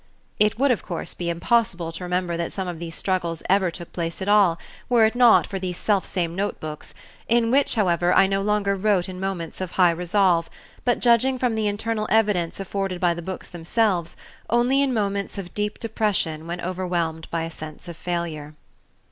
[0.39, 3.93] It would, of course, be impossible to remember that some of these struggles ever took
[3.93, 4.57] place at all,
[4.89, 6.95] were it not for these selfsame notebooks,
[7.27, 10.49] in which, however, I no longer wrote in moments of high resolve,
[10.85, 14.17] but judging from the internal evidence afforded by the books themselves,
[14.49, 18.55] only in moments of deep depression when overwhelmed by a sense of failure.